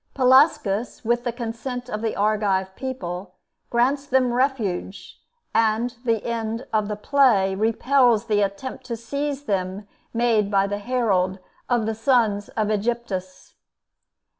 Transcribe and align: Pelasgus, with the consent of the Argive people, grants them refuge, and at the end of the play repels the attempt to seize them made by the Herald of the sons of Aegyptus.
Pelasgus, 0.15 1.05
with 1.05 1.23
the 1.25 1.31
consent 1.31 1.87
of 1.87 2.01
the 2.01 2.15
Argive 2.15 2.75
people, 2.75 3.35
grants 3.69 4.07
them 4.07 4.33
refuge, 4.33 5.21
and 5.53 5.91
at 5.91 6.05
the 6.05 6.25
end 6.25 6.65
of 6.73 6.87
the 6.87 6.95
play 6.95 7.53
repels 7.53 8.25
the 8.25 8.41
attempt 8.41 8.83
to 8.85 8.97
seize 8.97 9.43
them 9.43 9.87
made 10.11 10.49
by 10.49 10.65
the 10.65 10.79
Herald 10.79 11.37
of 11.69 11.85
the 11.85 11.93
sons 11.93 12.49
of 12.57 12.71
Aegyptus. 12.71 13.53